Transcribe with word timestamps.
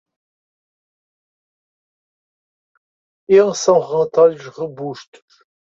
Eles 3.29 3.59
são 3.59 3.79
relatórios 3.87 4.47
robustos. 4.47 5.21